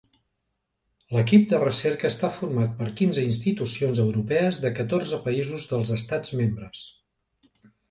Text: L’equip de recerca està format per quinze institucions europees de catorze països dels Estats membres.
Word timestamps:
L’equip 1.17 1.43
de 1.51 1.59
recerca 1.63 2.07
està 2.13 2.29
format 2.37 2.73
per 2.79 2.87
quinze 3.03 3.27
institucions 3.33 4.01
europees 4.07 4.61
de 4.65 4.73
catorze 4.81 5.23
països 5.29 5.71
dels 5.75 5.95
Estats 6.01 6.37
membres. 6.43 6.85